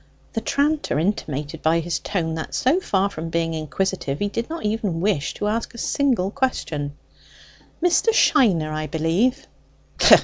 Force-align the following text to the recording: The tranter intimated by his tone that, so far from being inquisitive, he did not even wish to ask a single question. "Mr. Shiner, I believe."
The 0.33 0.41
tranter 0.41 0.97
intimated 0.97 1.61
by 1.61 1.77
his 1.79 1.99
tone 1.99 2.33
that, 2.33 2.55
so 2.55 2.79
far 2.79 3.07
from 3.07 3.29
being 3.29 3.53
inquisitive, 3.53 4.17
he 4.17 4.29
did 4.29 4.49
not 4.49 4.65
even 4.65 4.99
wish 4.99 5.35
to 5.35 5.45
ask 5.47 5.75
a 5.75 5.77
single 5.77 6.31
question. 6.31 6.97
"Mr. 7.83 8.11
Shiner, 8.11 8.71
I 8.73 8.87
believe." 8.87 9.45